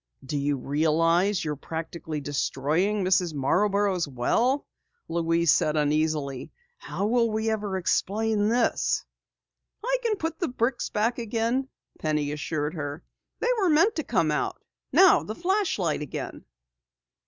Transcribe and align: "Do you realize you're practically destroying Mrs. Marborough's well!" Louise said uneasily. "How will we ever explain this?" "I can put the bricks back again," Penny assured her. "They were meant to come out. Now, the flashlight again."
"Do 0.25 0.35
you 0.35 0.57
realize 0.57 1.45
you're 1.45 1.55
practically 1.55 2.21
destroying 2.21 3.03
Mrs. 3.03 3.35
Marborough's 3.35 4.07
well!" 4.07 4.65
Louise 5.07 5.51
said 5.53 5.77
uneasily. 5.77 6.51
"How 6.79 7.05
will 7.05 7.29
we 7.29 7.51
ever 7.51 7.77
explain 7.77 8.49
this?" 8.49 9.05
"I 9.85 9.97
can 10.01 10.15
put 10.15 10.39
the 10.39 10.47
bricks 10.47 10.89
back 10.89 11.19
again," 11.19 11.69
Penny 11.99 12.31
assured 12.31 12.73
her. 12.73 13.03
"They 13.41 13.49
were 13.59 13.69
meant 13.69 13.93
to 13.97 14.03
come 14.03 14.31
out. 14.31 14.59
Now, 14.91 15.21
the 15.21 15.35
flashlight 15.35 16.01
again." 16.01 16.45